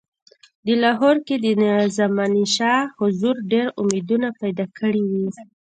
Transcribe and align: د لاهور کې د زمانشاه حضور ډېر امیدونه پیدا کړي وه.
د 0.65 0.67
لاهور 0.83 1.15
کې 1.27 1.35
د 1.43 1.45
زمانشاه 1.97 2.89
حضور 2.99 3.35
ډېر 3.51 3.67
امیدونه 3.81 4.27
پیدا 4.41 4.65
کړي 4.79 5.03
وه. 5.11 5.27